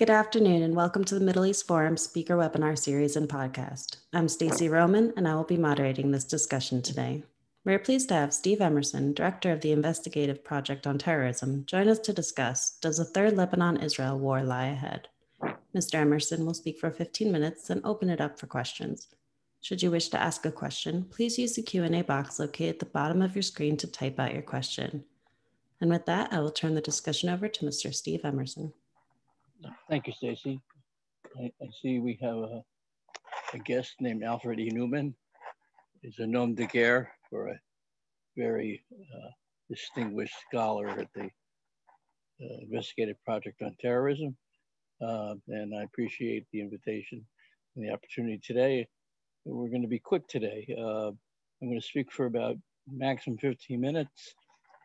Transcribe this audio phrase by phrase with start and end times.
[0.00, 3.96] Good afternoon and welcome to the Middle East Forum speaker webinar series and podcast.
[4.14, 7.22] I'm Stacy Roman and I will be moderating this discussion today.
[7.66, 11.98] We're pleased to have Steve Emerson, Director of the Investigative Project on Terrorism, join us
[11.98, 15.08] to discuss Does a third Lebanon-Israel war lie ahead?
[15.76, 15.96] Mr.
[15.96, 19.08] Emerson will speak for 15 minutes and open it up for questions.
[19.60, 22.86] Should you wish to ask a question, please use the Q&A box located at the
[22.86, 25.04] bottom of your screen to type out your question.
[25.78, 27.94] And with that, I will turn the discussion over to Mr.
[27.94, 28.72] Steve Emerson.
[29.88, 30.60] Thank you, Stacy.
[31.38, 32.62] I, I, see we have a,
[33.54, 34.70] a, guest named Alfred E.
[34.70, 35.12] Neuman.
[36.00, 37.60] He's a nom de guerre for a
[38.36, 39.30] very uh,
[39.68, 44.36] distinguished scholar at the uh, Investigative Project on Terrorism.
[45.00, 47.24] Uh, and I appreciate the invitation
[47.76, 48.88] and the opportunity today.
[49.44, 50.66] We're going to be quick today.
[50.78, 52.56] Uh, I'm going to speak for about
[52.90, 54.34] maximum 15 minutes,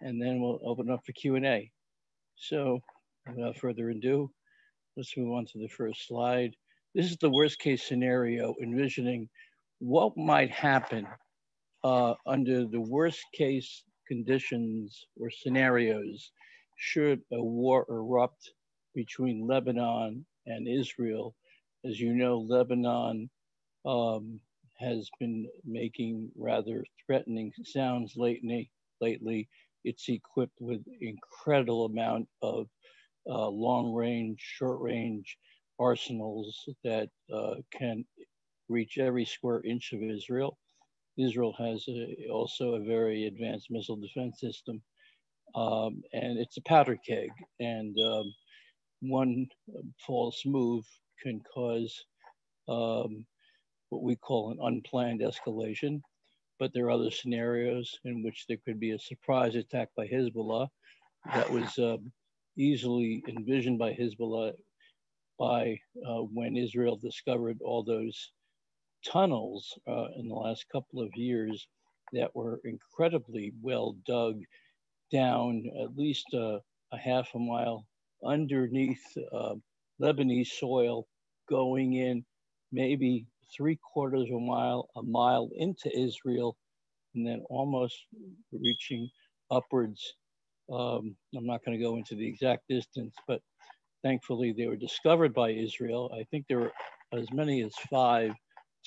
[0.01, 1.71] and then we'll open up for Q&A.
[2.35, 2.79] So
[3.27, 4.29] without further ado,
[4.97, 6.55] Let's move on to the first slide.
[6.93, 9.27] This is the worst case scenario, envisioning
[9.79, 11.05] what might happen
[11.83, 16.31] uh, under the worst case conditions or scenarios
[16.77, 18.51] should a war erupt
[18.93, 21.35] between Lebanon and Israel.
[21.83, 23.29] As you know, Lebanon
[23.85, 24.39] um,
[24.79, 28.71] has been making rather threatening sounds lately.
[29.01, 29.49] Lately,
[29.83, 32.67] it's equipped with incredible amount of
[33.29, 35.37] uh, long range, short range
[35.79, 38.05] arsenals that uh, can
[38.69, 40.57] reach every square inch of Israel.
[41.17, 44.81] Israel has a, also a very advanced missile defense system,
[45.55, 47.29] um, and it's a powder keg.
[47.59, 48.33] And um,
[49.01, 49.47] one
[50.05, 50.83] false move
[51.21, 52.05] can cause
[52.67, 53.25] um,
[53.89, 56.01] what we call an unplanned escalation.
[56.57, 60.67] But there are other scenarios in which there could be a surprise attack by Hezbollah.
[61.33, 62.11] That was um,
[62.57, 64.53] easily envisioned by Hezbollah
[65.39, 68.31] by uh, when Israel discovered all those
[69.05, 71.67] tunnels uh, in the last couple of years
[72.13, 74.41] that were incredibly well dug
[75.11, 76.59] down at least uh,
[76.91, 77.85] a half a mile
[78.23, 79.55] underneath uh,
[80.01, 81.07] Lebanese soil,
[81.49, 82.25] going in
[82.71, 86.57] maybe three quarters of a mile, a mile into Israel,
[87.15, 87.95] and then almost
[88.51, 89.09] reaching
[89.51, 90.15] upwards
[90.71, 93.41] um, I'm not going to go into the exact distance, but
[94.03, 96.11] thankfully they were discovered by Israel.
[96.17, 96.71] I think there were
[97.13, 98.33] as many as five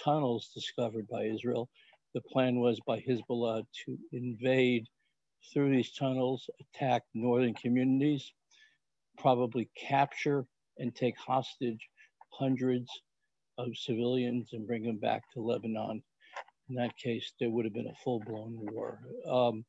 [0.02, 1.68] tunnels discovered by Israel.
[2.14, 4.86] The plan was by Hezbollah to invade
[5.52, 8.32] through these tunnels, attack northern communities,
[9.18, 10.46] probably capture
[10.78, 11.88] and take hostage
[12.30, 12.90] hundreds
[13.58, 16.02] of civilians and bring them back to Lebanon.
[16.68, 19.00] In that case, there would have been a full blown war.
[19.28, 19.64] Um,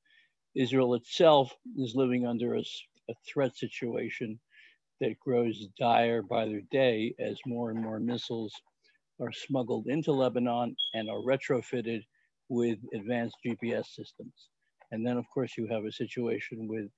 [0.59, 2.59] Israel itself is living under a,
[3.09, 4.37] a threat situation
[4.99, 8.53] that grows dire by the day as more and more missiles
[9.21, 12.01] are smuggled into Lebanon and are retrofitted
[12.49, 14.49] with advanced GPS systems.
[14.91, 16.89] And then, of course, you have a situation with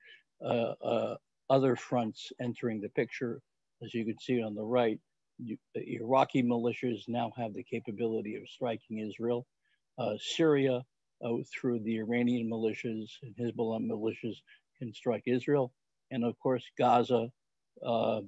[0.44, 1.16] uh, uh,
[1.52, 3.42] other fronts entering the picture.
[3.84, 5.00] As you can see on the right,
[5.38, 9.46] you, the Iraqi militias now have the capability of striking Israel.
[10.00, 10.82] Uh, Syria
[11.54, 14.38] through the Iranian militias and Hezbollah militias
[14.78, 15.74] can strike Israel.
[16.12, 17.30] And of course, Gaza
[17.86, 18.22] uh,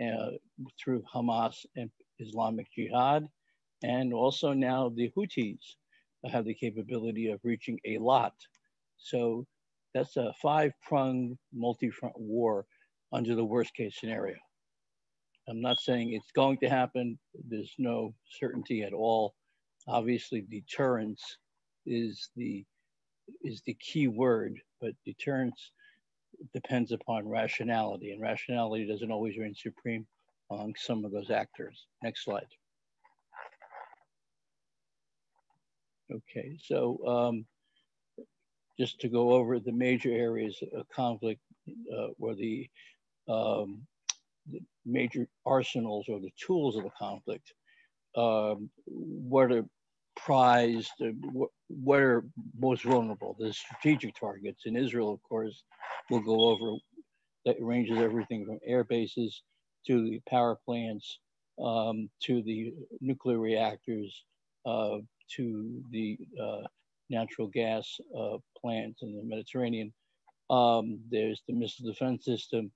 [0.00, 0.30] uh,
[0.78, 3.26] through Hamas and Islamic Jihad.
[3.82, 5.76] And also now the Houthis
[6.30, 8.32] have the capability of reaching Eilat.
[8.96, 9.46] So
[9.94, 12.66] that's a five-pronged multi-front war
[13.12, 14.36] under the worst case scenario.
[15.48, 17.18] I'm not saying it's going to happen.
[17.48, 19.34] There's no certainty at all.
[19.86, 21.22] Obviously, deterrence
[21.86, 22.64] is the
[23.42, 25.70] is the key word, but deterrence
[26.52, 30.06] depends upon rationality, and rationality doesn't always reign supreme
[30.50, 31.86] among some of those actors.
[32.02, 32.46] Next slide.
[36.12, 37.46] Okay, so um,
[38.78, 41.40] just to go over the major areas of conflict
[41.92, 42.68] uh, or the,
[43.28, 43.80] um,
[44.50, 47.54] the, major arsenals or the tools of the conflict.
[48.16, 49.64] Um, what are
[50.16, 51.10] prized, uh,
[51.68, 52.24] what are
[52.58, 54.62] most vulnerable, the strategic targets.
[54.66, 55.64] In Israel, of course,
[56.10, 56.76] we'll go over
[57.44, 59.42] that ranges everything from air bases
[59.86, 61.18] to the power plants,
[61.62, 64.24] um, to the nuclear reactors,
[64.66, 64.98] uh,
[65.36, 66.62] to the uh,
[67.10, 69.92] natural gas uh, plants in the Mediterranean.
[70.50, 72.70] Um, there's the missile defense system.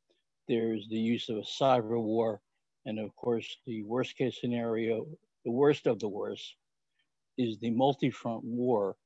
[0.48, 2.40] There's the use of a cyber war.
[2.86, 5.06] And of course, the worst case scenario,
[5.44, 6.54] the worst of the worst,
[7.38, 8.96] is the multi-front war,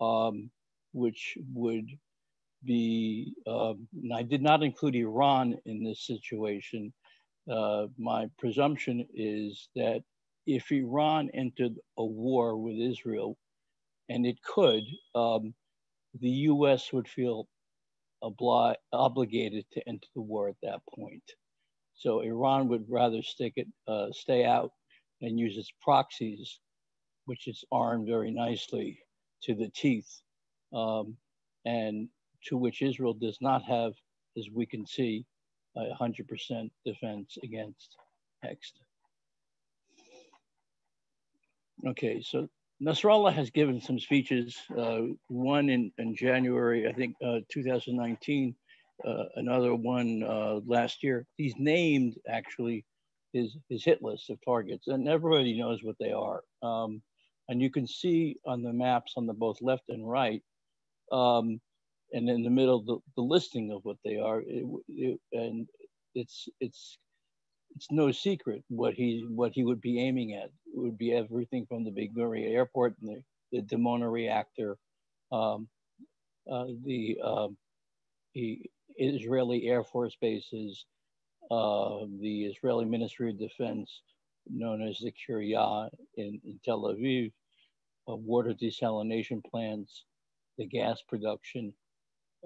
[0.00, 0.50] um,
[0.92, 1.88] which would
[2.64, 3.74] be, uh,
[4.14, 6.92] I did not include Iran in this situation,
[7.50, 10.02] uh, my presumption is that
[10.46, 13.36] if Iran entered a war with Israel,
[14.08, 14.84] and it could,
[15.14, 15.54] um,
[16.20, 17.48] the US would feel
[18.22, 21.24] obli- obligated to enter the war at that point.
[21.94, 24.72] So Iran would rather stick it, uh, stay out
[25.22, 26.60] and use its proxies,
[27.26, 28.98] which is armed very nicely
[29.42, 30.22] to the teeth,
[30.72, 31.16] um,
[31.64, 32.08] and
[32.46, 33.92] to which Israel does not have,
[34.36, 35.26] as we can see,
[35.76, 37.96] a 100% defense against
[38.42, 38.80] HEXT.
[41.86, 42.48] Okay, so
[42.82, 48.54] Nasrallah has given some speeches, uh, one in, in January, I think uh, 2019,
[49.06, 51.26] uh, another one uh, last year.
[51.36, 52.84] He's named actually
[53.32, 56.42] his, his hit list of targets and everybody knows what they are.
[56.62, 57.02] Um,
[57.48, 60.42] and you can see on the maps on the both left and right,
[61.12, 61.60] um,
[62.12, 64.40] and in the middle, the, the listing of what they are.
[64.40, 65.68] It, it, and
[66.14, 66.98] it's, it's
[67.76, 70.46] it's no secret what he what he would be aiming at.
[70.46, 73.22] It would be everything from the Ben Gurion Airport and
[73.52, 74.78] the, the Dimona reactor,
[75.30, 75.68] um,
[76.50, 77.48] uh, the, uh,
[78.34, 78.62] the
[78.96, 80.86] Israeli Air Force bases,
[81.50, 84.00] uh, the Israeli Ministry of Defense,
[84.50, 87.32] known as the Kiryat in, in Tel Aviv,
[88.08, 90.04] uh, water desalination plants,
[90.58, 91.72] the gas production,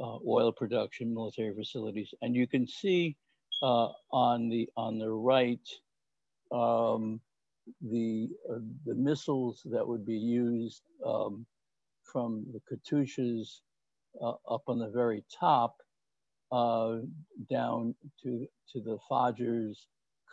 [0.00, 3.16] uh, oil production, military facilities, and you can see
[3.62, 5.68] uh, on the on the right,
[6.52, 7.20] um,
[7.82, 11.44] the uh, the missiles that would be used um,
[12.02, 13.60] from the Katyushas
[14.22, 15.76] uh, up on the very top
[16.50, 16.98] uh,
[17.50, 19.76] down to to the Fajrs,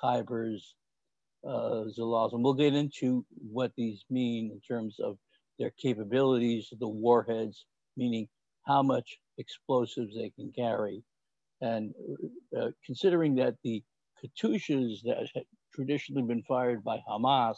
[0.02, 0.76] Khyber's,
[1.46, 5.18] uh, Zalals, and we'll get into what these mean in terms of
[5.60, 8.28] their capabilities, the warheads, meaning
[8.66, 11.04] how much explosives they can carry.
[11.62, 11.94] And
[12.58, 13.84] uh, considering that the
[14.24, 15.44] Katyushas that had
[15.74, 17.58] traditionally been fired by Hamas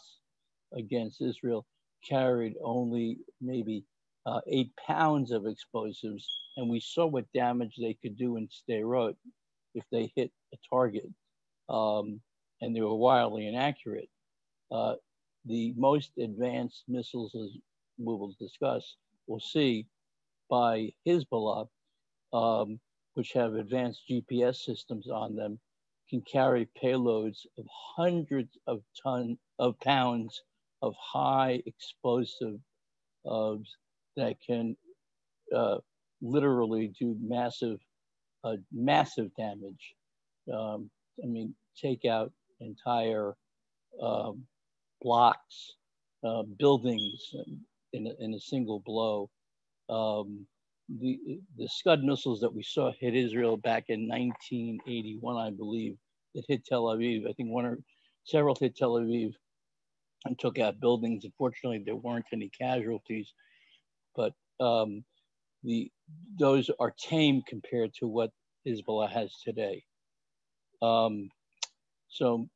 [0.73, 1.65] against Israel
[2.07, 3.83] carried only maybe
[4.25, 6.27] uh, eight pounds of explosives,
[6.57, 9.15] and we saw what damage they could do in Sderot
[9.73, 11.07] if they hit a target,
[11.69, 12.21] um,
[12.61, 14.09] and they were wildly inaccurate.
[14.71, 14.95] Uh,
[15.45, 17.57] the most advanced missiles, as
[17.97, 18.95] we will discuss,
[19.27, 19.87] we'll see,
[20.49, 21.67] by Hezbollah,
[22.33, 22.79] um,
[23.13, 25.59] which have advanced GPS systems on them,
[26.09, 27.65] can carry payloads of
[27.95, 30.41] hundreds of ton of pounds
[30.81, 32.59] of high explosive
[33.29, 33.55] uh,
[34.15, 34.75] that can
[35.55, 35.77] uh,
[36.21, 37.79] literally do massive,
[38.43, 39.95] uh, massive damage.
[40.51, 40.89] Um,
[41.23, 43.35] I mean, take out entire
[44.01, 44.43] um,
[45.01, 45.73] blocks,
[46.23, 47.33] uh, buildings
[47.93, 49.29] in a, in a single blow.
[49.89, 50.45] Um,
[50.99, 55.97] the, the Scud missiles that we saw hit Israel back in 1981, I believe,
[56.35, 57.29] that hit Tel Aviv.
[57.29, 57.79] I think one or
[58.23, 59.33] several hit Tel Aviv
[60.25, 61.25] and took out buildings.
[61.25, 63.33] Unfortunately, there weren't any casualties,
[64.15, 65.03] but um,
[65.63, 65.91] the
[66.37, 68.31] those are tame compared to what
[68.67, 69.83] Hezbollah has today.
[70.81, 71.29] Um,
[72.09, 72.47] so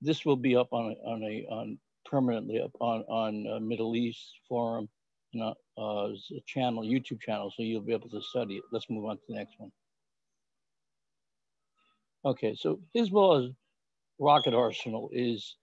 [0.00, 4.32] this will be up on a, on a on permanently up on on Middle East
[4.48, 4.88] forum
[5.40, 6.14] uh, a
[6.46, 8.64] channel, YouTube channel, so you'll be able to study it.
[8.72, 9.70] Let's move on to the next one.
[12.24, 13.52] Okay, so Hezbollah's
[14.18, 15.56] rocket arsenal is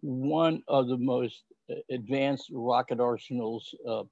[0.00, 1.42] one of the most
[1.90, 4.02] advanced rocket arsenals uh,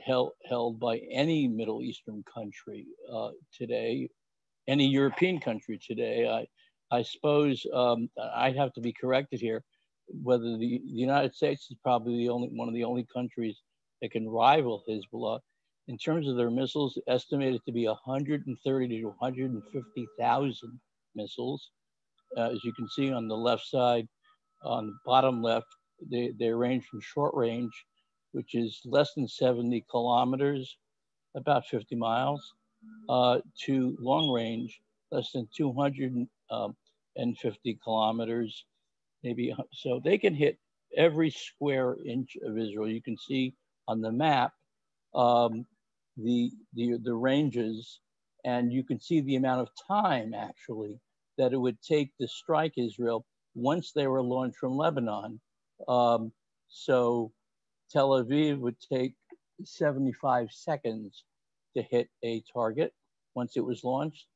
[0.00, 4.08] held, held by any Middle Eastern country uh, today,
[4.66, 6.26] any European country today.
[6.26, 6.46] I,
[6.90, 9.62] I suppose um, I'd have to be corrected here,
[10.22, 13.60] whether the, the United States is probably the only one of the only countries
[14.00, 15.40] that can rival Hezbollah.
[15.88, 20.80] In terms of their missiles, estimated to be 130 to 150,000
[21.14, 21.70] missiles.
[22.36, 24.06] Uh, as you can see on the left side,
[24.62, 25.66] on the bottom left,
[26.10, 27.72] they, they range from short range,
[28.32, 30.76] which is less than 70 kilometers,
[31.34, 32.54] about 50 miles,
[33.08, 34.80] uh, to long range,
[35.10, 36.76] less than 250 um,
[37.84, 38.64] kilometers,
[39.22, 39.54] maybe.
[39.72, 40.58] So they can hit
[40.96, 42.88] every square inch of Israel.
[42.88, 43.54] You can see
[43.86, 44.52] on the map
[45.14, 45.66] um,
[46.16, 48.00] the, the, the ranges,
[48.44, 50.98] and you can see the amount of time actually
[51.36, 53.24] that it would take to strike Israel
[53.54, 55.40] once they were launched from Lebanon.
[55.86, 56.32] Um,
[56.68, 57.32] so
[57.90, 59.14] Tel Aviv would take
[59.64, 61.24] 75 seconds
[61.76, 62.92] to hit a target
[63.34, 64.26] once it was launched.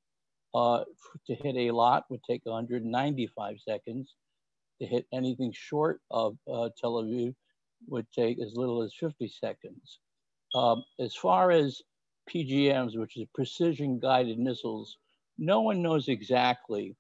[0.54, 0.84] Uh,
[1.26, 4.14] to hit Eilat would take 195 seconds.
[4.80, 7.34] To hit anything short of uh, Tel Aviv
[7.88, 9.98] would take as little as 50 seconds.
[10.54, 11.80] Um, as far as
[12.30, 14.98] PGMs, which is precision guided missiles,
[15.38, 16.96] no one knows exactly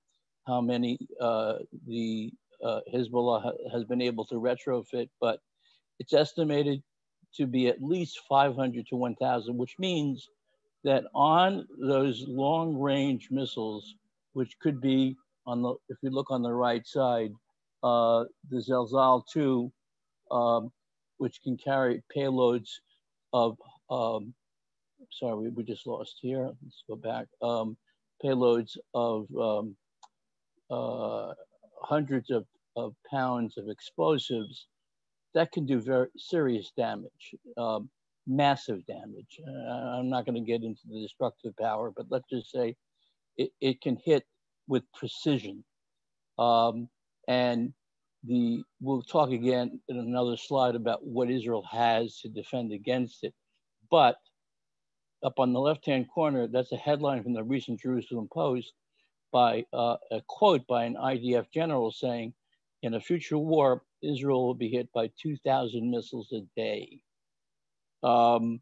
[0.46, 1.54] how many uh,
[1.86, 2.32] the
[2.64, 5.40] uh, Hezbollah ha has been able to retrofit, but
[5.98, 6.82] it's estimated
[7.34, 10.28] to be at least 500 to 1,000, which means
[10.84, 13.94] that on those long range missiles,
[14.32, 17.32] which could be on the, if we look on the right side,
[17.82, 19.72] uh, the Zelzal 2,
[20.30, 20.70] um,
[21.18, 22.70] which can carry payloads
[23.32, 23.56] of,
[23.90, 24.34] um,
[25.10, 26.50] sorry, we, we, just lost here.
[26.62, 27.26] Let's go back.
[27.40, 27.76] Um,
[28.24, 29.76] payloads of um,
[30.70, 31.34] uh,
[31.80, 32.46] hundreds of,
[32.76, 34.66] of pounds of explosives
[35.34, 37.88] that can do very serious damage, um,
[38.26, 39.40] massive damage.
[39.46, 42.76] Uh, I'm not going to get into the destructive power, but let's just say
[43.36, 44.24] it, it can hit
[44.68, 45.64] with precision.
[46.38, 46.88] Um,
[47.28, 47.72] and
[48.24, 53.34] the we'll talk again in another slide about what Israel has to defend against it.
[53.90, 54.16] But
[55.22, 58.72] up on the left-hand corner, that's a headline from the recent Jerusalem Post
[59.32, 62.34] by uh, a quote by an IDF general saying,
[62.82, 67.00] in a future war, Israel will be hit by 2,000 missiles a day.
[68.02, 68.60] Um,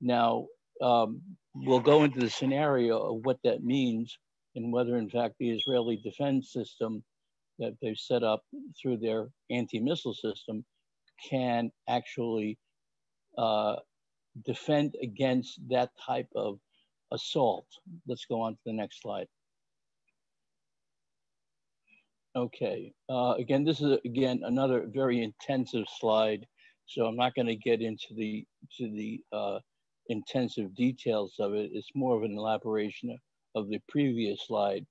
[0.00, 0.46] now,
[0.82, 1.20] um,
[1.54, 4.16] we'll go into the scenario of what that means
[4.54, 7.02] and whether, in fact, the Israeli defense system
[7.58, 8.42] that they've set up
[8.80, 10.64] through their anti-missile system
[11.28, 12.58] can actually
[13.36, 13.76] uh,
[14.46, 16.58] defend against that type of
[17.12, 17.66] assault.
[18.06, 19.26] Let's go on to the next slide.
[22.36, 26.46] Okay, uh, again, this is again another very intensive slide,
[26.90, 28.44] so I'm not going to get into the
[28.78, 29.58] to the uh,
[30.08, 31.70] intensive details of it.
[31.72, 33.16] It's more of an elaboration
[33.54, 34.84] of, the previous slide.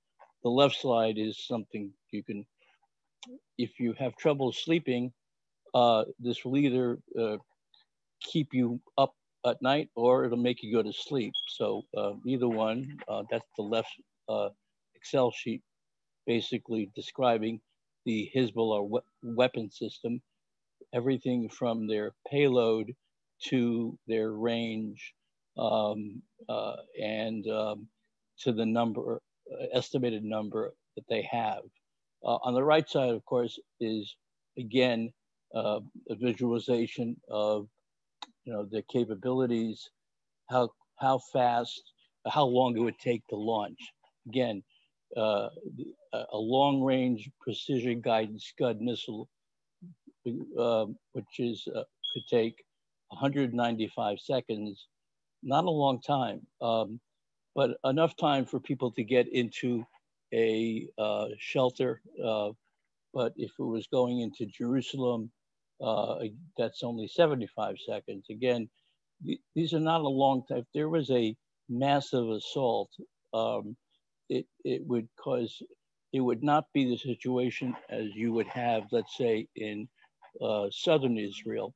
[0.44, 2.46] The left slide is something you can,
[3.58, 5.12] if you have trouble sleeping,
[5.74, 7.38] uh, this will either uh,
[8.22, 9.14] keep you up
[9.46, 11.34] at night or it'll make you go to sleep.
[11.48, 13.90] So uh, either one, uh, that's the left
[14.96, 15.62] Excel sheet
[16.26, 17.60] basically describing
[18.06, 20.22] the Hezbollah we weapon system,
[20.94, 22.94] everything from their payload
[23.48, 25.14] to their range
[25.58, 27.88] um, uh, and um,
[28.40, 31.62] to the number, uh, estimated number that they have.
[32.24, 34.16] Uh, on the right side, of course, is
[34.58, 35.12] again
[35.56, 35.80] uh,
[36.10, 37.68] a visualization of
[38.44, 39.90] you know the capabilities,
[40.50, 41.82] how how fast,
[42.28, 43.80] how long it would take to launch.
[44.28, 44.64] Again,
[45.16, 45.50] uh,
[46.14, 49.30] a long-range precision guided Scud missile,
[50.58, 51.84] uh, which is uh,
[52.14, 52.64] could take
[53.10, 54.88] 195 seconds.
[55.42, 57.00] Not a long time, um,
[57.56, 59.86] but enough time for people to get into
[60.34, 62.02] a uh, shelter.
[62.24, 62.52] Uh,
[63.14, 65.32] but if it was going into Jerusalem,
[65.82, 66.20] uh,
[66.58, 68.26] that's only 75 seconds.
[68.30, 68.70] Again,
[69.56, 70.60] these are not a long time.
[70.60, 71.36] If there was a
[71.70, 72.92] massive assault,
[73.34, 73.76] um,
[74.30, 75.62] it, it would cause,
[76.14, 79.88] it would not be the situation as you would have, let's say, in
[80.42, 81.74] uh, southern Israel,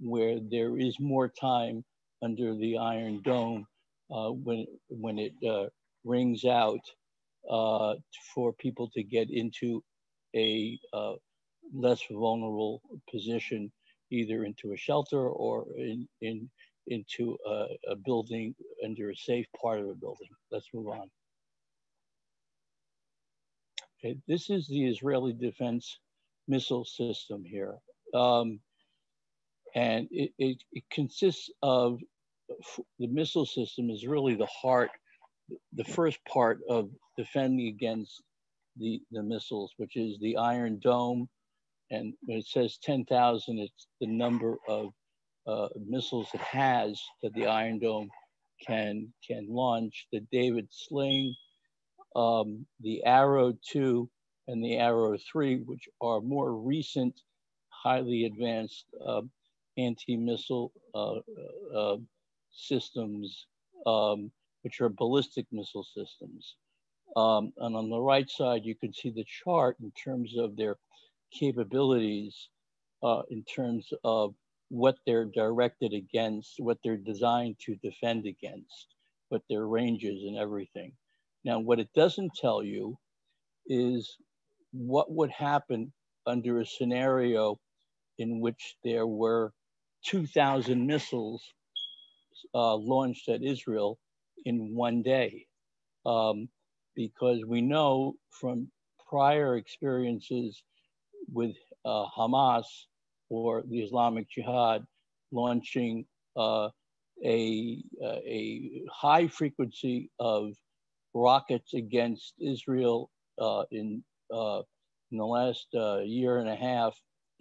[0.00, 1.84] where there is more time
[2.22, 3.66] under the Iron Dome
[4.10, 5.66] uh, when, when it uh,
[6.04, 6.80] rings out
[7.50, 7.94] uh,
[8.34, 9.82] for people to get into
[10.34, 11.14] a uh,
[11.74, 13.70] less vulnerable position,
[14.10, 16.50] either into a shelter or in, in,
[16.86, 18.54] into a, a building
[18.84, 20.28] under a safe part of a building.
[20.50, 21.10] Let's move on.
[23.98, 25.98] Okay, this is the Israeli defense
[26.46, 27.74] missile system here.
[28.14, 28.60] Um,
[29.74, 31.98] and it, it, it, consists of,
[32.98, 34.90] the missile system is really the heart,
[35.72, 38.22] the first part of defending against
[38.76, 41.28] the, the missiles, which is the Iron Dome.
[41.90, 44.90] And when it says 10,000, it's the number of
[45.46, 48.08] uh, missiles it has that the Iron Dome
[48.66, 50.06] can, can launch.
[50.12, 51.34] The David Sling,
[52.16, 54.08] um, the Arrow 2
[54.48, 57.20] and the Arrow 3, which are more recent,
[57.84, 59.20] highly advanced uh,
[59.76, 61.18] anti-missile uh,
[61.76, 61.96] uh,
[62.50, 63.46] systems,
[63.86, 64.30] um,
[64.62, 66.56] which are ballistic missile systems.
[67.16, 70.76] Um, and on the right side, you can see the chart in terms of their
[71.32, 72.48] capabilities,
[73.02, 74.34] uh, in terms of
[74.70, 78.94] what they're directed against, what they're designed to defend against,
[79.28, 80.92] what their ranges and everything.
[81.44, 82.98] Now, what it doesn't tell you
[83.66, 84.16] is
[84.72, 85.92] what would happen
[86.26, 87.60] under a scenario
[88.18, 89.52] in which there were
[90.06, 91.42] 2,000 missiles
[92.54, 93.98] uh, launched at Israel
[94.44, 95.46] in one day.
[96.06, 96.48] Um,
[96.94, 98.68] because we know from
[99.08, 100.62] prior experiences
[101.32, 102.64] with uh, Hamas
[103.28, 104.84] or the Islamic Jihad
[105.32, 106.06] launching
[106.36, 106.68] uh,
[107.24, 110.52] a, a high frequency of
[111.14, 114.02] rockets against Israel uh, in,
[114.32, 114.62] uh,
[115.10, 116.94] in the last uh, year and a half,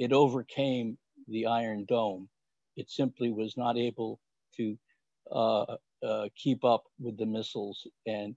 [0.03, 0.98] it overcame
[1.29, 2.27] the Iron Dome.
[2.75, 4.19] It simply was not able
[4.57, 4.77] to
[5.31, 8.36] uh, uh, keep up with the missiles, and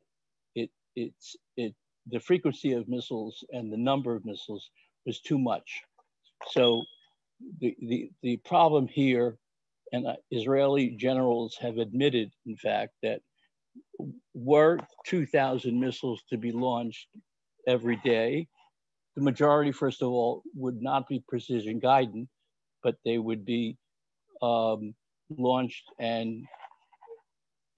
[0.55, 1.75] it it's it
[2.07, 4.71] the frequency of missiles and the number of missiles
[5.07, 5.83] was too much.
[6.53, 6.85] So
[7.61, 9.37] the the the problem here,
[9.93, 13.23] and Israeli generals have admitted, in fact, that
[14.35, 17.09] were 2,000 missiles to be launched
[17.67, 18.47] every day,
[19.17, 22.29] the majority, first of all, would not be precision guided,
[22.83, 23.77] but they would be
[24.43, 24.95] um,
[25.31, 26.45] launched and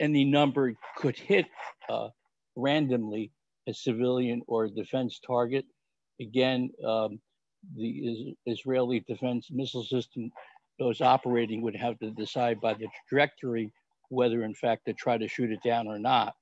[0.00, 1.46] any number could hit
[1.88, 2.08] uh,
[2.56, 3.30] randomly
[3.68, 5.64] a civilian or a defense target.
[6.20, 7.20] Again, um,
[7.76, 10.30] the is Israeli defense missile system,
[10.78, 13.72] those operating would have to decide by the trajectory
[14.10, 16.34] whether in fact to try to shoot it down or not.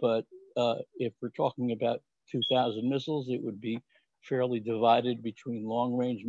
[0.00, 0.24] But
[0.56, 3.80] uh, if we're talking about 2,000 missiles, it would be
[4.28, 6.24] fairly divided between long range,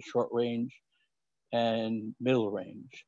[0.00, 0.72] short range,
[1.52, 3.04] and middle range.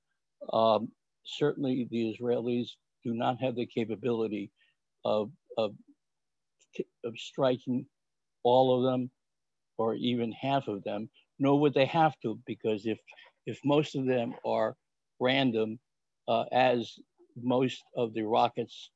[0.52, 0.88] Um,
[1.24, 2.68] certainly the Israelis
[3.04, 4.50] do not have the capability
[5.04, 5.72] of, of,
[7.04, 7.86] of striking
[8.42, 9.10] all of them
[9.78, 12.98] or even half of them, nor would they have to, because if,
[13.46, 14.76] if most of them are
[15.20, 15.78] random,
[16.28, 16.94] uh, as
[17.42, 18.90] most of the rockets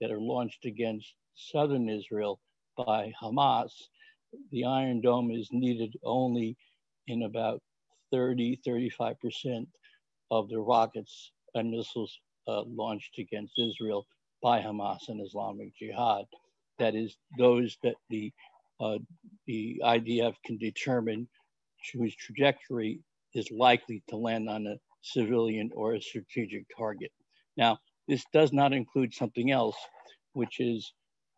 [0.00, 2.40] that are launched against southern Israel
[2.76, 3.72] by Hamas,
[4.50, 6.56] the Iron Dome is needed only
[7.08, 7.60] in about
[8.12, 9.66] 30, 35%
[10.30, 14.06] of the rockets and missiles uh, launched against Israel
[14.42, 16.24] by Hamas and Islamic Jihad.
[16.78, 18.32] That is, those that the,
[18.80, 18.98] uh,
[19.46, 21.28] the IDF can determine
[21.94, 23.00] whose trajectory
[23.34, 27.12] is likely to land on a civilian or a strategic target.
[27.56, 29.76] Now, this does not include something else,
[30.32, 30.92] which is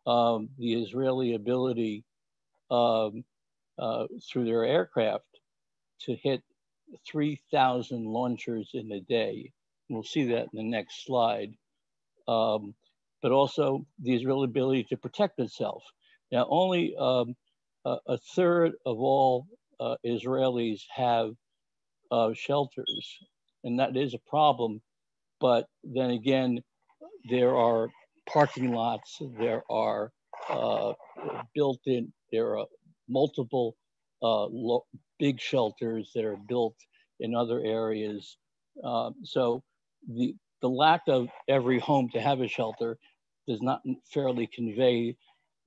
[0.07, 2.05] um, the Israeli ability
[2.75, 3.25] um,
[3.79, 5.25] uh, through their aircraft
[6.01, 6.43] to hit
[7.07, 9.53] 3,000 launchers in a day.
[9.89, 11.55] We'll see that in the next slide.
[12.27, 12.75] Um,
[13.23, 15.83] but also the Israeli ability to protect itself.
[16.31, 17.35] Now, only um,
[17.85, 19.47] a, a, third of all
[19.81, 21.31] uh, Israelis have
[22.11, 23.19] uh, shelters,
[23.63, 24.83] and that is a problem.
[25.41, 26.63] But then again,
[27.31, 27.89] there are
[28.27, 30.13] parking lots, there are
[30.51, 30.93] uh,
[31.55, 32.67] built in, there are
[33.09, 33.77] multiple
[34.23, 34.47] uh,
[35.19, 36.77] big shelters that are built
[37.21, 38.37] in other areas.
[38.83, 39.63] Uh, so
[40.09, 42.99] the, the lack of every home to have a shelter
[43.47, 43.83] does not
[44.13, 45.17] fairly convey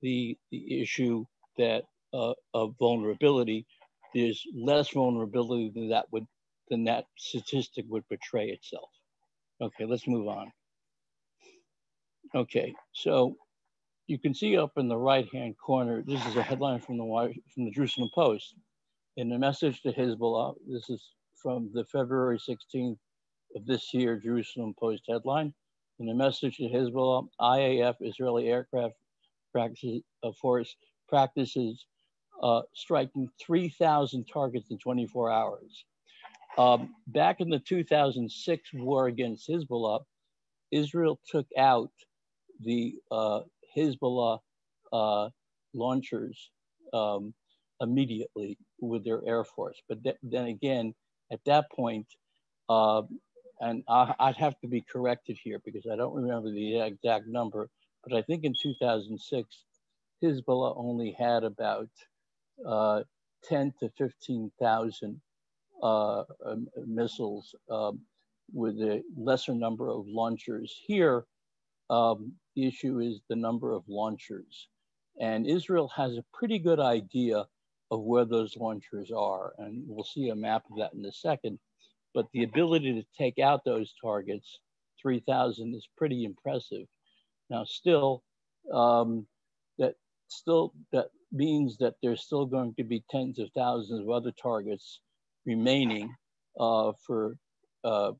[0.02, 1.24] the, the issue
[1.56, 3.66] that uh, of vulnerability.
[4.14, 6.26] There's less vulnerability than that would
[6.70, 8.90] than that statistic would portray itself.
[9.60, 10.52] Okay, let's move on.
[12.34, 13.36] Okay, so
[14.08, 17.66] you can see up in the right-hand corner, this is a headline from the, from
[17.66, 18.54] the Jerusalem Post.
[19.18, 21.02] In the message to Hezbollah, this is
[21.40, 22.96] from the February 16th
[23.54, 25.52] of this year Jerusalem Post headline.
[26.00, 28.94] In the message to Hezbollah, IAF, Israeli aircraft
[29.52, 30.74] practices, uh, force
[31.06, 31.84] practices
[32.42, 35.84] uh, striking 3,000 targets in 24 hours.
[36.56, 40.00] Um, back in the 2006 war against Hezbollah,
[40.70, 41.90] Israel took out
[42.60, 43.40] the uh,
[43.76, 44.38] Hezbollah
[44.92, 45.28] uh,
[45.74, 46.50] launchers
[46.92, 47.34] um,
[47.80, 49.80] immediately with their air force.
[49.88, 50.94] But th then again,
[51.30, 52.06] at that point,
[52.68, 53.02] uh,
[53.60, 57.68] and I, would have to be corrected here because I don't remember the exact number,
[58.04, 59.64] but I think in 2006,
[60.22, 61.90] Hezbollah only had about
[62.66, 63.02] uh,
[63.44, 65.20] 10 to 15,000
[65.82, 66.24] uh,
[66.86, 68.00] missiles um,
[68.52, 70.74] with a lesser number of launchers.
[70.86, 71.24] Here,
[71.90, 72.32] um,
[72.66, 74.68] issue is the number of launchers.
[75.20, 77.46] And Israel has a pretty good idea
[77.90, 79.54] of where those launchers are.
[79.58, 81.58] And we'll see a map of that in a second.
[82.14, 84.60] But the ability to take out those targets,
[85.02, 86.86] 3,000, is pretty impressive.
[87.50, 88.22] Now, still,
[88.72, 89.26] um,
[89.78, 89.94] that
[90.28, 95.00] still that means that there's still going to be tens of thousands of other targets
[95.46, 96.14] remaining
[96.58, 97.36] uh, for
[97.84, 98.12] uh,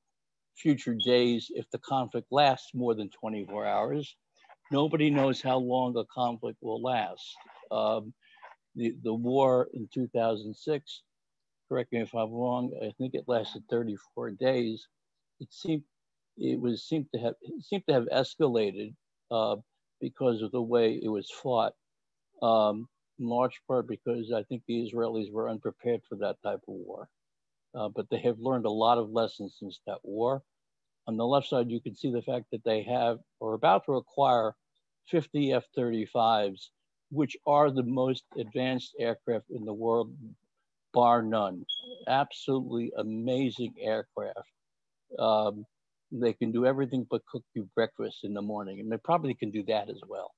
[0.56, 4.16] future days if the conflict lasts more than 24 hours.
[4.70, 7.36] Nobody knows how long a conflict will last.
[7.70, 8.12] Um,
[8.74, 11.02] the, the war in 2006,
[11.68, 14.86] correct me if I'm wrong, I think it lasted 34 days.
[15.40, 15.82] It seemed
[16.36, 18.94] it was seemed to have seemed to have escalated
[19.30, 19.56] uh,
[20.00, 21.72] because of the way it was fought.
[22.42, 26.74] Um, in large part because I think the Israelis were unprepared for that type of
[26.74, 27.08] war.
[27.74, 30.42] Uh, but they have learned a lot of lessons since that war.
[31.08, 33.94] On the left side, you can see the fact that they have or about to
[33.94, 34.54] acquire
[35.10, 36.68] 50 F-35s
[37.10, 40.12] which are the most advanced aircraft in the world,
[40.92, 41.64] bar none.
[42.06, 44.50] Absolutely amazing aircraft.
[45.18, 45.64] Um,
[46.10, 49.50] they can do everything but cook you breakfast in the morning, and they probably can
[49.50, 50.32] do that as well.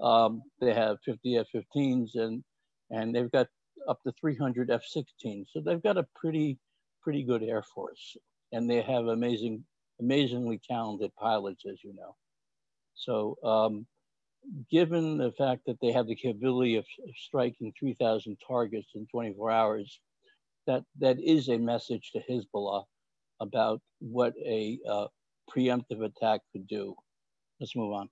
[0.00, 2.42] Um, they have 50 F-15s, and
[2.90, 3.48] and they've got
[3.88, 5.46] up to 300 F-16s.
[5.52, 6.58] So they've got a pretty
[7.02, 8.16] pretty good air force,
[8.52, 9.64] and they have amazing,
[10.00, 12.16] amazingly talented pilots, as you know.
[12.94, 13.86] So um,
[14.70, 16.84] given the fact that they have the capability of,
[17.16, 20.00] striking 3,000 targets in 24 hours,
[20.66, 22.84] that, that is a message to Hezbollah
[23.40, 25.06] about what a uh,
[25.50, 26.94] preemptive attack could do.
[27.60, 28.08] Let's move on.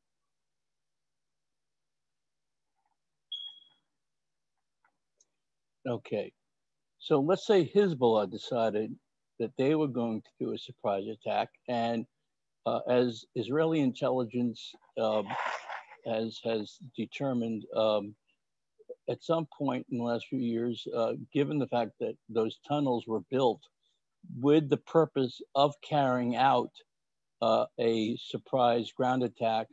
[5.88, 6.32] Okay,
[7.00, 8.94] so let's say Hezbollah decided
[9.42, 12.06] that they were going to do a surprise attack, and
[12.64, 15.26] uh, as Israeli intelligence um,
[16.06, 18.14] has has determined um,
[19.10, 23.04] at some point in the last few years, uh, given the fact that those tunnels
[23.06, 23.62] were built
[24.40, 26.70] with the purpose of carrying out
[27.40, 29.66] uh, a surprise ground attack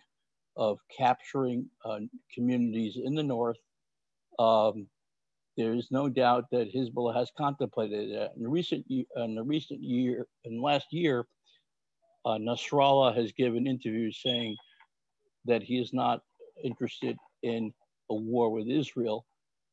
[0.57, 1.99] of capturing uh,
[2.33, 3.59] communities in the north.
[4.39, 4.87] Um,
[5.59, 8.31] there is no doubt that Hezbollah has contemplated that.
[8.37, 11.27] In the recent, in the recent year, in last year,
[12.25, 14.55] uh, Nasrallah has given interviews saying
[15.43, 16.21] that he is not
[16.63, 17.73] interested in
[18.09, 19.25] a war with Israel,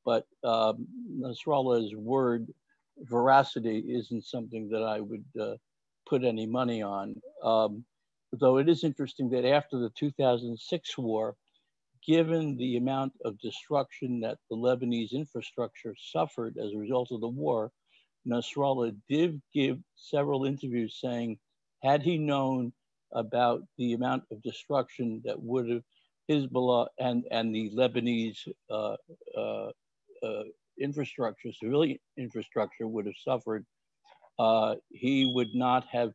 [0.05, 0.89] but um,
[1.21, 2.49] Nasrallah's word
[3.03, 5.55] veracity isn't something that I would uh,
[6.05, 7.15] put any money on.
[7.45, 7.85] Um,
[8.33, 11.37] though it is interesting that after the 2006 war,
[12.07, 17.29] given the amount of destruction that the Lebanese infrastructure suffered as a result of the
[17.29, 17.73] war,
[18.27, 21.39] Nasrallah did give several interviews saying,
[21.83, 22.73] had he known
[23.13, 25.83] about the amount of destruction that would have
[26.31, 28.97] Hezbollah and, and the Lebanese uh,
[29.37, 29.71] uh,
[30.23, 30.43] uh,
[30.81, 33.65] infrastructure, civilian infrastructure would have suffered,
[34.39, 36.13] uh, he would not have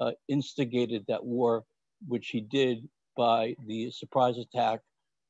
[0.00, 1.64] uh, instigated that war,
[2.06, 4.80] which he did by the surprise attack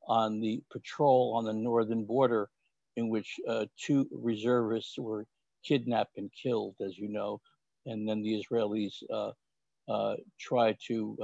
[0.09, 2.49] on the patrol on the northern border,
[2.97, 5.27] in which uh, two reservists were
[5.65, 7.41] kidnapped and killed, as you know,
[7.87, 9.03] and then the Israelis
[10.39, 11.17] tried to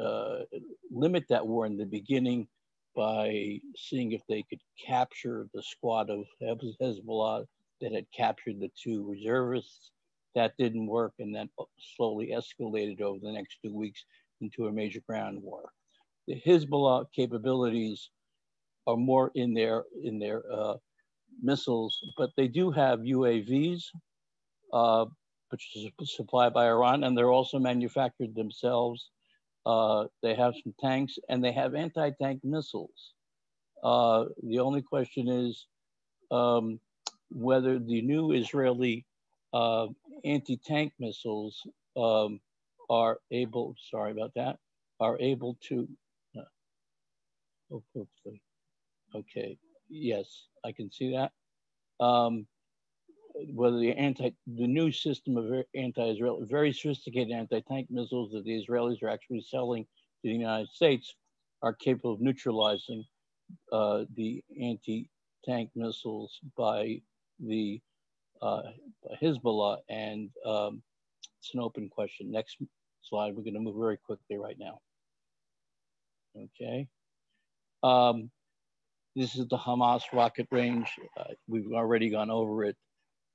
[0.00, 0.40] uh,
[0.90, 2.48] limit that war in the beginning
[2.96, 7.46] by seeing if they could capture the squad of Hezbollah
[7.80, 9.90] that had captured the two reservists.
[10.34, 11.48] That didn't work, and then
[11.96, 14.04] slowly escalated over the next two weeks
[14.40, 15.70] into a major ground war.
[16.28, 18.10] The Hezbollah capabilities
[18.86, 20.76] are more in their in their uh,
[21.42, 23.82] missiles, but they do have UAVs,
[24.72, 25.06] uh,
[25.48, 29.10] which is supplied by Iran, and they're also manufactured themselves
[29.68, 33.12] uh, they have some tanks and they have anti-tank missiles.
[33.84, 35.66] Uh, the only question is
[36.30, 36.80] um,
[37.30, 39.04] whether the new Israeli
[39.52, 39.88] uh,
[40.24, 41.66] anti-tank missiles
[41.98, 42.40] um,
[42.88, 44.56] are able, sorry about that,
[45.00, 45.86] are able to,
[47.72, 48.42] oh, hopefully,
[49.14, 51.32] okay, yes, I can see that.
[52.04, 52.46] Um,
[53.54, 59.02] whether the anti the new system of anti-Israel, very sophisticated anti-tank missiles that the Israelis
[59.02, 61.14] are actually selling to the United States
[61.62, 63.04] are capable of neutralizing
[63.72, 67.00] uh, the anti-tank missiles by
[67.40, 67.80] the
[68.42, 68.62] uh,
[69.22, 70.82] Hezbollah, and um,
[71.40, 72.30] it's an open question.
[72.30, 72.56] Next
[73.02, 73.34] slide.
[73.34, 74.80] We're going to move very quickly right now.
[76.36, 76.88] Okay.
[77.82, 78.30] Um,
[79.16, 80.88] this is the Hamas rocket range.
[81.18, 82.76] Uh, we've already gone over it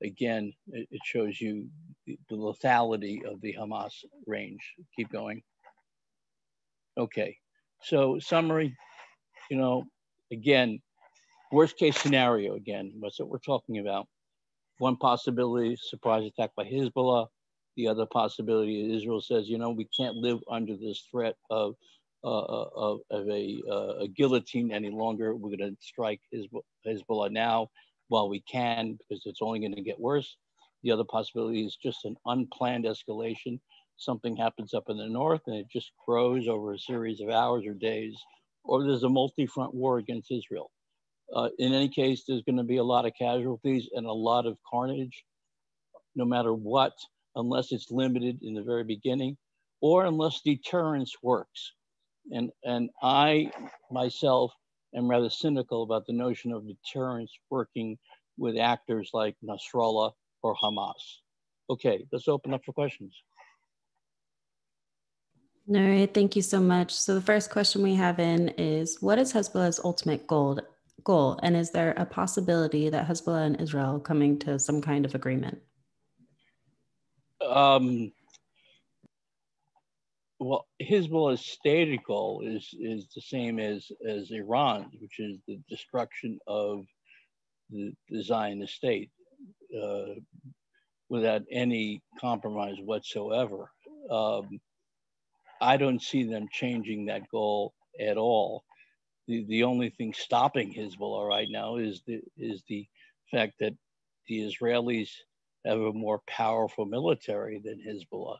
[0.03, 1.67] again, it, it shows you
[2.05, 3.93] the, the lethality of the Hamas
[4.27, 4.61] range.
[4.95, 5.41] Keep going.
[6.97, 7.37] Okay,
[7.81, 8.75] so summary,
[9.49, 9.85] you know,
[10.31, 10.79] again,
[11.51, 14.07] worst case scenario again, what's what we're talking about.
[14.77, 17.27] One possibility, surprise attack by Hezbollah.
[17.75, 21.73] The other possibility, Israel says, you know, we can't live under this threat of
[22.23, 25.35] of, of a, uh, a, guillotine any longer.
[25.35, 26.21] We're going to strike
[26.85, 27.69] Hezbollah now
[28.07, 30.37] while we can because it's only going to get worse.
[30.83, 33.59] The other possibility is just an unplanned escalation.
[33.97, 37.65] Something happens up in the north and it just grows over a series of hours
[37.65, 38.15] or days,
[38.63, 40.71] or there's a multi front war against Israel.
[41.33, 44.45] Uh, in any case, there's going to be a lot of casualties and a lot
[44.45, 45.23] of carnage,
[46.15, 46.93] no matter what,
[47.35, 49.37] unless it's limited in the very beginning
[49.81, 51.73] or unless deterrence works.
[52.31, 53.51] And, and I
[53.91, 54.53] myself
[54.95, 57.97] am rather cynical about the notion of deterrence working
[58.37, 61.19] with actors like Nasrallah or Hamas.
[61.69, 63.15] Okay, let's open up for questions.
[65.69, 66.91] All right, thank you so much.
[66.91, 70.59] So the first question we have in is, what is Hezbollah's ultimate goal
[71.03, 71.39] goal?
[71.41, 75.61] And is there a possibility that Hezbollah and Israel coming to some kind of agreement?
[77.45, 78.11] Um,
[80.43, 86.39] well, Hezbollah's stated goal is is the same as as Iran, which is the destruction
[86.47, 86.85] of
[87.69, 89.09] the, the Zionist state
[89.81, 90.15] uh,
[91.09, 93.71] without any compromise whatsoever.
[94.09, 94.59] Um,
[95.61, 98.63] I don't see them changing that goal at all.
[99.27, 102.85] The, the only thing stopping Hezbollah right now is the is the
[103.31, 103.73] fact that
[104.27, 105.09] the Israelis
[105.65, 108.37] have a more powerful military than Hezbollah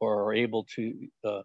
[0.00, 1.42] or are able to uh,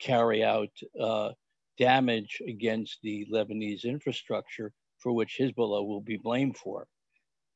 [0.00, 1.30] carry out uh,
[1.78, 6.86] damage against the Lebanese infrastructure for which Hezbollah will be blamed for.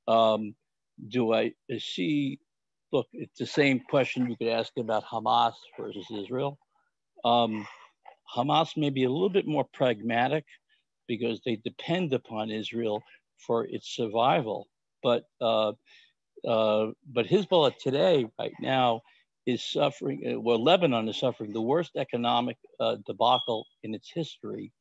[0.09, 0.55] Um,
[1.09, 2.39] do I see,
[2.93, 6.59] look, it's the same question you could ask about Hamas versus Israel.
[7.25, 7.67] Um,
[8.35, 10.45] Hamas may be a little bit more pragmatic
[11.07, 13.03] because they depend upon Israel
[13.39, 14.69] for its survival.
[15.03, 15.73] But uh,
[16.47, 19.03] uh, but Hezbollah today, right now,
[19.47, 24.73] is suffering, uh, well, Lebanon is suffering the worst economic uh, debacle in its history.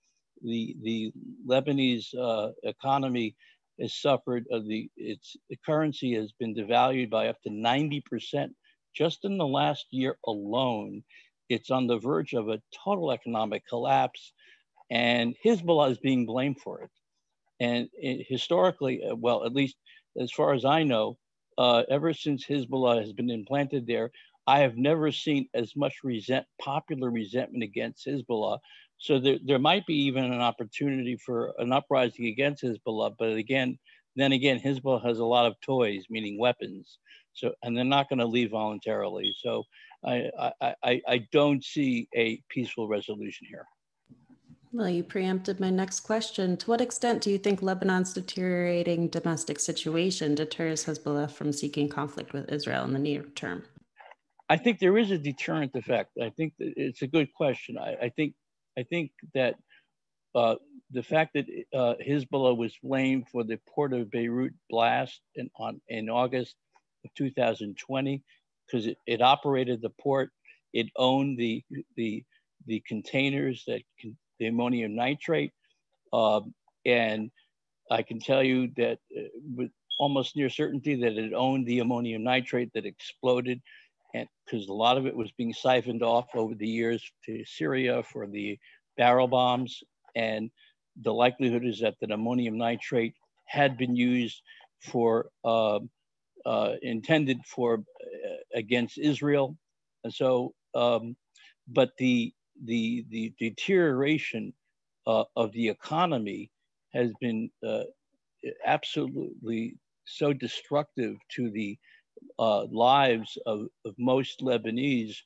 [0.42, 1.12] The, the
[1.48, 3.36] Lebanese uh, economy
[3.80, 8.50] has suffered, uh, the, its currency has been devalued by up to 90%
[8.96, 11.04] just in the last year alone.
[11.50, 14.34] It's on the verge of a total economic collapse,
[14.90, 16.90] and Hezbollah is being blamed for it.
[17.60, 19.76] And it, historically, uh, well, at least
[20.20, 21.18] as far as I know,
[21.58, 24.12] uh, ever since Hezbollah has been implanted there,
[24.48, 28.60] I have never seen as much resent, popular resentment against Hezbollah.
[28.98, 33.16] So there, there might be even an opportunity for an uprising against Hezbollah.
[33.18, 33.78] But again,
[34.16, 37.00] then again, Hezbollah has a lot of toys, meaning weapons.
[37.34, 39.34] So, and they're not going to leave voluntarily.
[39.42, 39.64] So
[40.06, 40.30] I,
[40.62, 43.66] I, I, I don't see a peaceful resolution here.
[44.72, 46.58] Well, you preempted my next question.
[46.58, 52.34] To what extent do you think Lebanon's deteriorating domestic situation deters Hezbollah from seeking conflict
[52.34, 53.64] with Israel in the near term?
[54.50, 56.12] I think there is a deterrent effect.
[56.22, 57.78] I think it's a good question.
[57.78, 58.34] I, I think
[58.78, 59.56] I think that
[60.36, 60.56] uh,
[60.92, 65.80] the fact that uh, Hezbollah was blamed for the port of Beirut blast in, on,
[65.88, 66.56] in August
[67.06, 68.24] of 2020,
[68.66, 70.32] because it, it operated the port,
[70.74, 71.64] it owned the
[71.96, 72.24] the
[72.66, 75.52] the containers that can, the ammonium nitrate,
[76.12, 76.54] um,
[76.86, 77.32] and
[77.92, 79.22] I can tell you that uh,
[79.56, 83.62] with almost near certainty that it owned the ammonium nitrate that exploded
[84.14, 88.28] because a lot of it was being siphoned off over the years to Syria for
[88.28, 88.58] the
[88.98, 89.84] barrel bombs.
[90.16, 90.52] And
[91.02, 94.42] the likelihood is that the ammonium nitrate had been used
[94.82, 95.80] for, uh,
[96.46, 99.58] uh, intended for uh, against Israel.
[100.04, 101.16] And so, um,
[101.68, 102.34] but the,
[102.66, 104.54] the, the deterioration
[105.08, 106.52] uh, of the economy
[106.94, 107.84] has been uh,
[108.66, 111.78] absolutely so destructive to the
[112.40, 115.18] uh, lives of, of most Lebanese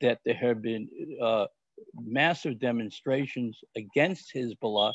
[0.00, 0.88] that there have been
[1.20, 1.46] uh,
[1.94, 4.92] massive demonstrations against Hezbollah,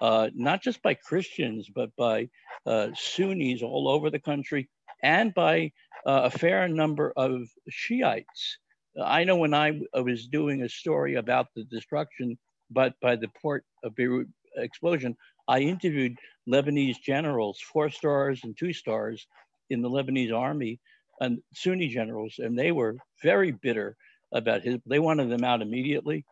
[0.00, 2.28] uh, not just by Christians, but by
[2.66, 4.68] uh, Sunnis all over the country
[5.02, 5.72] and by
[6.06, 8.58] uh, a fair number of Shiites.
[9.02, 12.38] I know when I was doing a story about the destruction
[12.72, 15.16] but by the port of Beirut explosion,
[15.48, 16.16] I interviewed
[16.48, 19.26] Lebanese generals, four stars and two stars,
[19.72, 20.80] in the Lebanese army
[21.20, 23.96] and Sunni generals, and they were very bitter
[24.32, 24.78] about his.
[24.86, 26.24] They wanted them out immediately.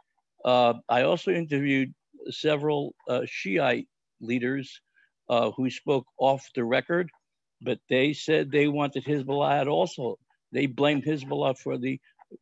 [0.44, 1.94] Uh, I also interviewed
[2.30, 3.88] several uh, Shiite
[4.20, 4.80] leaders
[5.28, 7.10] uh, who spoke off the record,
[7.60, 10.18] but they said they wanted Hezbollah out also.
[10.52, 12.00] They blamed Hezbollah for the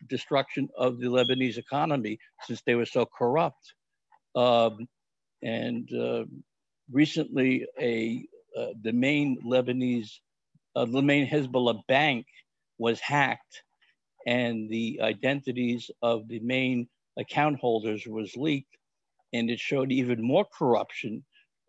[0.09, 3.75] destruction of the Lebanese economy since they were so corrupt.
[4.35, 4.87] Um,
[5.43, 6.25] and uh,
[6.91, 8.25] recently, a
[8.59, 10.19] uh, the main Lebanese
[10.79, 12.27] uh, the main Hezbollah bank
[12.79, 13.63] was hacked
[14.27, 16.89] and the identities of the main
[17.19, 18.77] account holders was leaked
[19.33, 21.25] and it showed even more corruption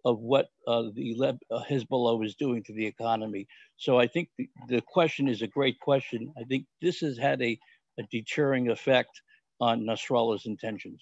[0.06, 3.48] of what uh, the Leb- uh, Hezbollah was doing to the economy.
[3.78, 6.32] So I think the, the, question is a great question.
[6.39, 7.60] I think this has had a,
[8.00, 9.22] a deterring effect
[9.60, 11.02] on Nasrallah's intentions.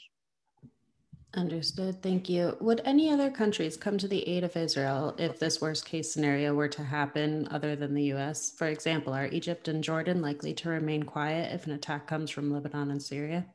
[1.34, 2.02] Understood.
[2.02, 2.58] Thank you.
[2.62, 6.54] Would any other countries come to the aid of Israel if this worst case scenario
[6.54, 8.52] were to happen other than the US?
[8.58, 12.52] For example, are Egypt and Jordan likely to remain quiet if an attack comes from
[12.52, 13.46] Lebanon and Syria?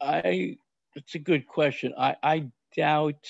[0.00, 0.58] I
[0.94, 1.94] it's a good question.
[1.98, 3.26] I, I doubt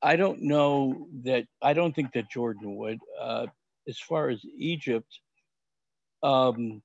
[0.00, 2.98] I don't know that I don't think that Jordan would.
[3.20, 3.46] Uh,
[3.88, 5.20] as far as Egypt,
[6.22, 6.80] um,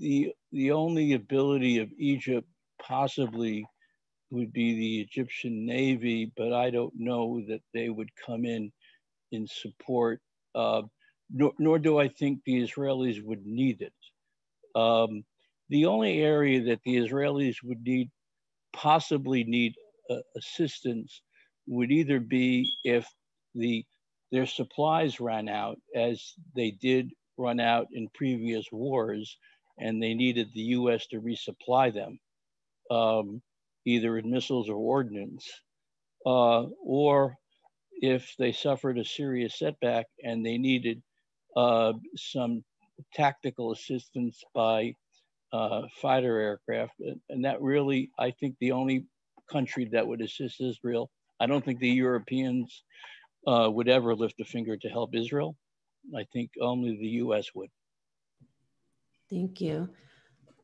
[0.00, 2.48] the the only ability of Egypt
[2.80, 3.64] possibly
[4.32, 8.72] would be the Egyptian Navy, but I don't know that they would come in
[9.30, 10.20] in support.
[10.54, 10.82] Uh,
[11.30, 13.92] nor, nor, do I think the Israelis would need it.
[14.74, 15.24] Um,
[15.68, 18.10] the only area that the Israelis would need,
[18.72, 19.74] possibly need
[20.10, 21.22] uh, assistance,
[21.66, 23.06] would either be if
[23.54, 23.84] the
[24.30, 29.36] their supplies ran out, as they did run out in previous wars,
[29.78, 31.06] and they needed the U.S.
[31.08, 32.18] to resupply them.
[32.90, 33.42] Um,
[33.84, 35.48] either in missiles or ordnance,
[36.26, 37.36] uh, or
[38.00, 41.02] if they suffered a serious setback and they needed
[41.56, 42.64] uh, some
[43.14, 44.94] tactical assistance by
[45.52, 46.94] uh, fighter aircraft.
[47.28, 49.06] And that really, I think, the only
[49.50, 51.10] country that would assist Israel.
[51.40, 52.84] I don't think the Europeans
[53.46, 55.56] uh, would ever lift a finger to help Israel.
[56.16, 57.70] I think only the US would.
[59.30, 59.88] Thank you.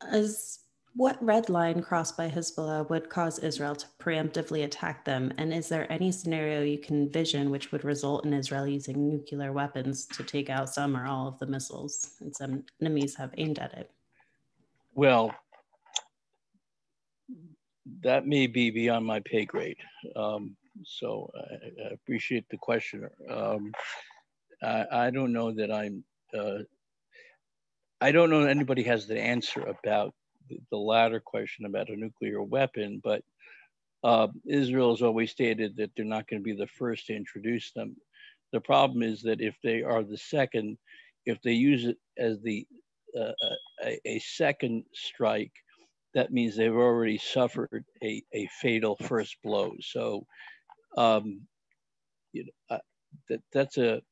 [0.02, 0.60] As
[0.94, 5.32] what red line crossed by Hezbollah would cause Israel to preemptively attack them?
[5.38, 9.52] And is there any scenario you can envision which would result in Israel using nuclear
[9.52, 13.58] weapons to take out some or all of the missiles and some enemies have aimed
[13.58, 13.90] at it?
[14.94, 15.34] Well,
[18.02, 19.78] that may be beyond my pay grade.
[20.16, 23.12] Um, so I, I, appreciate the questioner.
[23.28, 23.72] Um,
[24.62, 26.04] I, I, don't know that I'm,
[26.36, 26.58] uh,
[28.00, 30.14] I don't know anybody has the answer about
[30.70, 33.22] the latter question about a nuclear weapon, but
[34.04, 37.72] uh, Israel has always stated that they're not going to be the first to introduce
[37.72, 37.96] them.
[38.52, 40.78] The problem is that if they are the second,
[41.26, 42.66] if they use it as the
[43.18, 43.32] uh,
[43.84, 45.52] a, a, second strike,
[46.14, 49.74] that means they've already suffered a, a fatal first blow.
[49.80, 50.26] So,
[50.96, 51.40] um,
[52.32, 52.78] you know,
[53.28, 54.02] that that's a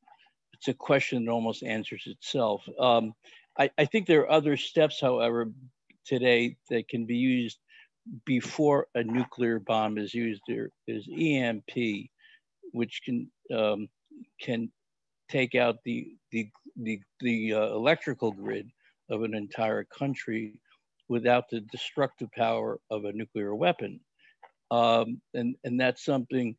[0.55, 2.63] it's a question that almost answers itself.
[2.79, 3.13] Um,
[3.59, 5.51] I, I, think there are other steps, however,
[6.07, 7.59] today that can be used
[8.25, 10.43] before a nuclear bomb is used.
[10.47, 12.09] There is EMP,
[12.73, 13.89] which can um,
[14.41, 14.71] can
[15.31, 18.69] take out the the the, the uh, electrical grid
[19.11, 20.61] of an entire country
[21.09, 24.01] without the destructive power of a nuclear weapon.
[24.71, 26.57] Um, and, and that's something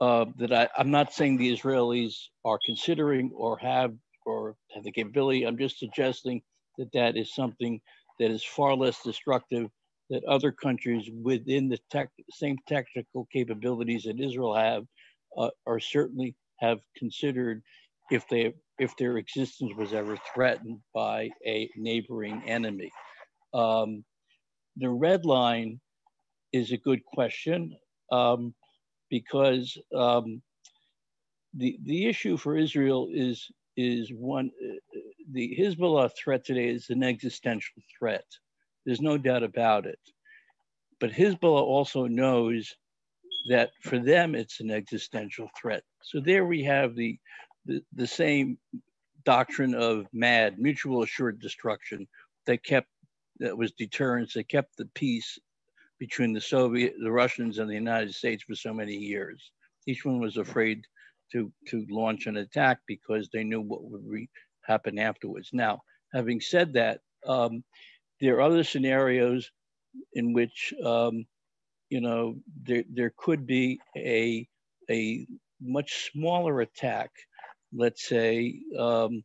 [0.00, 4.92] uh, that I, I'm not saying the Israelis are considering or have or have the
[4.92, 5.44] capability.
[5.44, 6.42] I'm just suggesting
[6.78, 7.80] that that is something
[8.18, 9.68] that is far less destructive
[10.10, 14.84] that other countries within the tech, same technical capabilities that Israel have
[15.36, 17.62] uh, are certainly have considered
[18.10, 22.90] if they if their existence was ever threatened by a neighboring enemy.
[23.54, 24.04] Um,
[24.76, 25.80] the red line
[26.52, 27.74] is a good question
[28.12, 28.54] um,
[29.10, 30.42] because um,
[31.54, 34.50] the the issue for Israel is is one
[35.32, 38.24] the Hezbollah threat today is an existential threat.
[38.84, 39.98] There's no doubt about it.
[41.00, 42.74] But Hezbollah also knows
[43.48, 45.82] that for them it's an existential threat.
[46.02, 47.18] So there we have the
[47.66, 48.58] the, the same
[49.24, 52.06] doctrine of MAD, mutual assured destruction,
[52.46, 52.88] that kept
[53.40, 55.38] that was deterrence, that kept the peace
[55.98, 59.50] between the Soviet, the Russians, and the United States for so many years.
[59.86, 60.86] Each one was afraid
[61.32, 64.28] to to launch an attack because they knew what would re-
[64.66, 65.50] happen afterwards.
[65.52, 65.80] Now,
[66.12, 67.64] having said that, um,
[68.20, 69.50] there are other scenarios
[70.12, 71.26] in which um,
[71.90, 74.46] you know there there could be a
[74.90, 75.26] a
[75.60, 77.10] much smaller attack,
[77.72, 79.22] let's say um,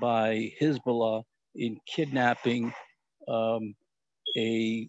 [0.00, 1.24] by Hezbollah
[1.54, 2.72] in kidnapping
[3.28, 3.74] um,
[4.36, 4.88] a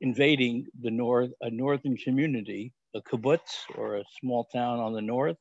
[0.00, 5.36] invading the north a northern community, a kibbutz or a small town on the north.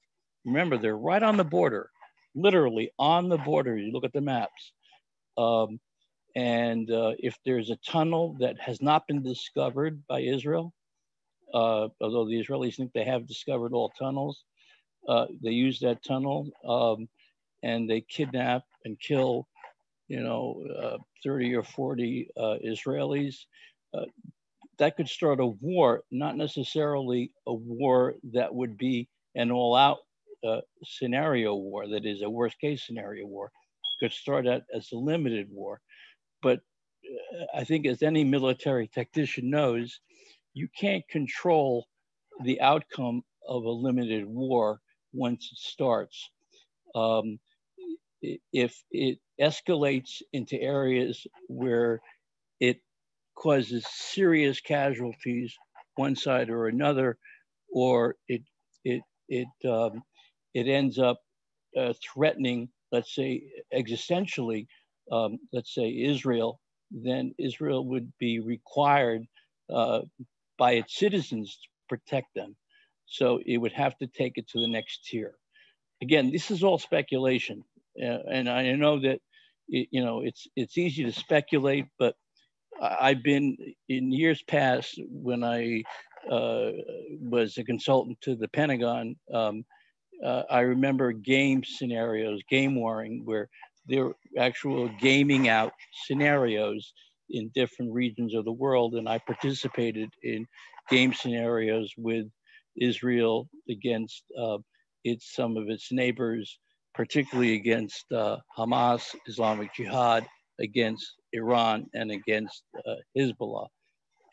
[0.45, 1.89] Remember, they're right on the border
[2.35, 3.77] literally on the border.
[3.77, 4.71] You look at the maps.
[5.37, 5.79] Um,
[6.35, 10.73] and uh, if there's a tunnel that has not been discovered by Israel,
[11.53, 14.43] uh, although the Israelis think they have discovered all tunnels,
[15.07, 17.07] uh, they use that tunnel um,
[17.61, 19.47] and they kidnap and kill,
[20.07, 23.45] you know, uh, 30 or 40 uh, Israelis.
[23.93, 24.05] Uh,
[24.79, 29.99] that could start a war, not necessarily a war that would be an all out
[30.47, 33.51] uh, scenario war, that is a worst case scenario war,
[33.99, 35.81] could start out as a limited war.
[36.41, 39.99] But uh, I think as any military tactician knows,
[40.53, 41.87] you can't control
[42.43, 44.79] the outcome of a limited war
[45.13, 46.29] once it starts.
[46.95, 47.39] Um,
[48.53, 52.01] if it escalates into areas where
[52.59, 52.79] it
[53.35, 55.55] causes serious casualties,
[55.95, 57.17] one side or another,
[57.71, 58.43] or it
[58.85, 60.03] it it um,
[60.53, 61.19] it ends up
[61.77, 63.43] uh, threatening, let's say,
[63.73, 64.67] existentially,
[65.11, 66.59] um, let's say Israel,
[66.91, 69.25] then Israel would be required
[69.73, 70.01] uh,
[70.57, 72.55] by its citizens to protect them.
[73.05, 75.35] So it would have to take it to the next tier.
[76.01, 77.63] Again, this is all speculation,
[78.01, 79.19] uh, and I know that
[79.69, 82.15] it, you know it's it's easy to speculate, but
[82.81, 85.83] I've been in years past when I
[86.29, 86.71] uh,
[87.19, 89.15] was a consultant to the Pentagon.
[89.33, 89.63] Um,
[90.23, 93.49] uh, I remember game scenarios, game warring, where
[93.85, 95.73] there were actual gaming out
[96.05, 96.93] scenarios
[97.29, 100.45] in different regions of the world, and I participated in
[100.89, 102.27] game scenarios with
[102.79, 104.57] Israel against uh,
[105.03, 106.59] its some of its neighbors,
[106.93, 110.25] particularly against uh, Hamas, Islamic Jihad,
[110.59, 113.67] against Iran, and against uh, Hezbollah.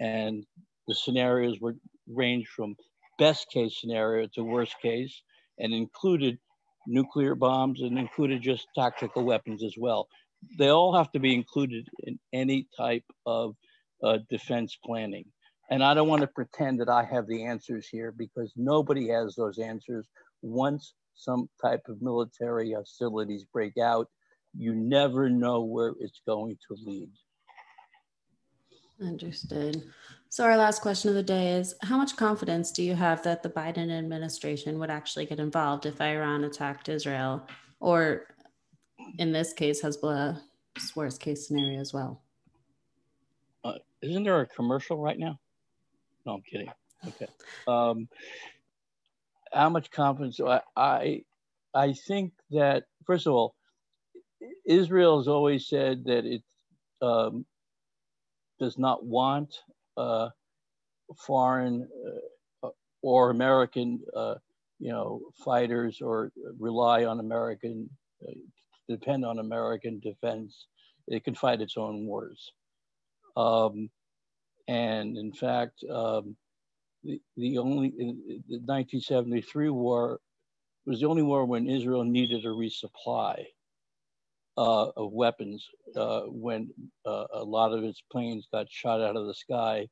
[0.00, 0.44] And
[0.88, 1.76] the scenarios were
[2.08, 2.76] ranged from
[3.18, 5.22] best case scenario to worst case,
[5.60, 6.38] and included
[6.86, 10.08] nuclear bombs and included just tactical weapons as well.
[10.58, 13.54] They all have to be included in any type of
[14.02, 15.26] uh, defense planning.
[15.70, 19.36] And I don't want to pretend that I have the answers here because nobody has
[19.36, 20.08] those answers.
[20.42, 24.08] Once some type of military hostilities break out,
[24.56, 27.10] you never know where it's going to lead.
[29.00, 29.82] Understood.
[30.32, 33.42] So, our last question of the day is How much confidence do you have that
[33.42, 37.48] the Biden administration would actually get involved if Iran attacked Israel,
[37.80, 38.26] or
[39.18, 42.22] in this case, Hezbollah's worst case scenario as well?
[43.64, 45.40] Uh, isn't there a commercial right now?
[46.24, 46.70] No, I'm kidding.
[47.08, 47.26] Okay.
[47.66, 48.08] Um,
[49.52, 50.38] how much confidence?
[50.38, 51.24] I, I,
[51.74, 53.56] I think that first of all,
[54.64, 56.42] Israel has always said that it
[57.02, 57.44] um,
[58.60, 59.56] does not want
[61.16, 61.88] foreign
[62.62, 62.68] uh,
[63.02, 64.34] or American, uh,
[64.78, 67.88] you know, fighters or rely on American,
[68.26, 68.32] uh,
[68.88, 70.66] depend on American defense.
[71.08, 72.52] It can fight its own wars.
[73.36, 73.90] Um,
[74.68, 76.36] and in fact, um,
[77.02, 80.20] the, the only, the 1973 war
[80.86, 83.44] was the only war when Israel needed a resupply
[84.60, 86.68] uh, of weapons uh, when
[87.06, 89.88] uh, a lot of its planes got shot out of the sky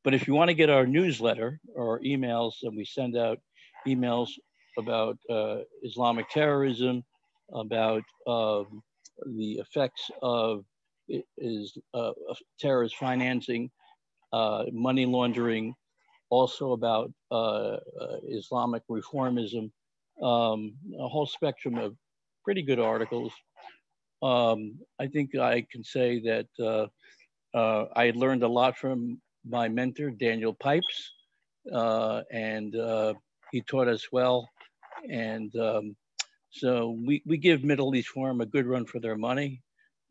[0.03, 3.39] But if you want to get our newsletter or emails, and we send out
[3.87, 4.31] emails
[4.79, 7.05] about uh, Islamic terrorism,
[7.53, 8.83] about um,
[9.27, 10.65] the effects of
[11.37, 12.13] is uh,
[12.59, 13.71] terrorist financing,
[14.33, 15.75] uh, money laundering,
[16.31, 17.35] also about uh,
[18.01, 19.71] uh, Islamic reformism,
[20.23, 21.97] um, a whole spectrum of
[22.45, 23.33] pretty good articles.
[24.23, 26.89] Um, I think I can say that
[27.55, 31.13] uh, I learned a lot from my mentor, Daniel Pipes,
[31.73, 33.15] uh, and uh,
[33.53, 34.49] he taught us well.
[35.11, 35.97] And um,
[36.51, 39.63] so we, we give Middle East Forum a good run for their money.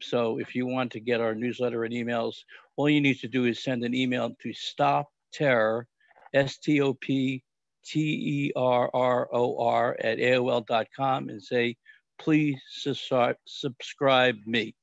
[0.01, 2.35] So if you want to get our newsletter and emails,
[2.77, 5.87] all you need to do is send an email to stop terror,
[6.33, 7.43] S T O P
[7.85, 11.75] T E R R O R at AOL.com and say,
[12.17, 14.75] please subscribe, subscribe me.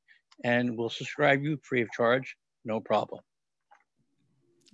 [0.45, 3.21] And we'll subscribe you free of charge, no problem.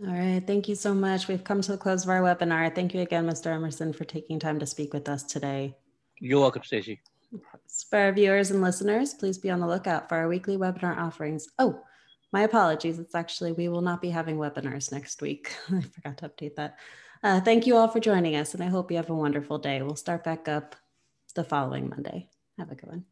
[0.05, 0.43] All right.
[0.45, 1.29] Thank you so much.
[1.29, 2.75] We've come to the close of our webinar.
[2.75, 3.47] Thank you again, Mr.
[3.47, 5.77] Emerson, for taking time to speak with us today.
[6.19, 7.01] You're welcome, Stacy.
[7.89, 11.47] For our viewers and listeners, please be on the lookout for our weekly webinar offerings.
[11.61, 11.85] Oh,
[12.33, 12.99] my apologies.
[12.99, 15.55] It's actually, we will not be having webinars next week.
[15.73, 16.79] I forgot to update that.
[17.23, 19.81] Uh, thank you all for joining us, and I hope you have a wonderful day.
[19.83, 20.75] We'll start back up
[21.37, 22.29] the following Monday.
[22.59, 23.05] Have a good one.